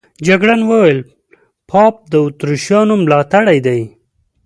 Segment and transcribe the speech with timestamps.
[0.27, 0.99] جګړن وویل
[1.69, 3.81] پاپ د اتریشیانو ملاتړی دی.